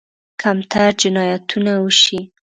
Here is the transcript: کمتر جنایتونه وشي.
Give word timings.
کمتر 0.41 0.89
جنایتونه 1.01 1.73
وشي. 1.83 2.19